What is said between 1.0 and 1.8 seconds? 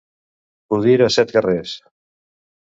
a set carrers.